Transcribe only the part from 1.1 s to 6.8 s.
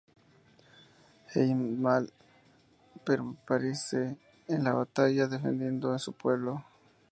Heimdall perece en la batalla defendiendo a su pueblo.